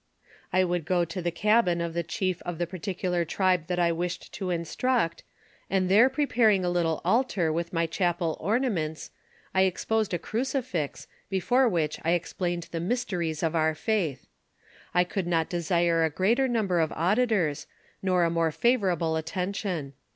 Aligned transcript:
I 0.51 0.63
would 0.63 0.85
go 0.85 1.05
to 1.05 1.21
the 1.21 1.29
cabin 1.29 1.79
of 1.79 1.93
the 1.93 2.01
chief 2.01 2.41
of 2.41 2.57
the 2.57 2.65
particular 2.65 3.23
tribe 3.23 3.67
that 3.67 3.77
I 3.77 3.91
wished 3.91 4.33
to 4.33 4.49
instruct, 4.49 5.21
and 5.69 5.89
there 5.89 6.09
preparing 6.09 6.65
a 6.65 6.71
little 6.71 7.01
altar 7.05 7.53
with 7.53 7.71
my 7.71 7.85
chapel 7.85 8.35
ornaments, 8.39 9.11
I 9.53 9.61
exposed 9.61 10.11
a 10.11 10.17
crucifix, 10.17 11.07
before 11.29 11.69
which 11.69 11.99
I 12.03 12.13
explained 12.13 12.67
€ 12.71 12.75
e 12.75 12.79
mysteries 12.79 13.43
of 13.43 13.55
our 13.55 13.75
faith. 13.75 14.25
I 14.91 15.03
could 15.03 15.27
not 15.27 15.49
desire 15.51 16.03
a 16.03 16.09
greater 16.09 16.47
number 16.47 16.79
of 16.79 16.91
auditors, 16.93 17.67
nor 18.01 18.23
a 18.23 18.31
more 18.31 18.49
favorable 18.51 19.17
attention. 19.17 19.93